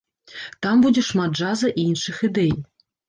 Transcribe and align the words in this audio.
Там 0.65 0.79
будзе 0.85 1.03
шмат 1.09 1.37
джаза 1.37 1.69
і 1.77 1.85
іншых 1.93 2.17
ідэй. 2.29 2.51